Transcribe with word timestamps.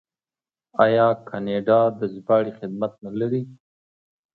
آیا 0.85 1.07
کاناډا 1.27 1.79
د 1.99 2.01
ژباړې 2.13 2.51
خدمات 2.59 2.93
نلري؟ 3.05 3.41